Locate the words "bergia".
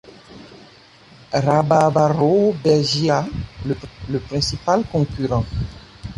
2.65-3.21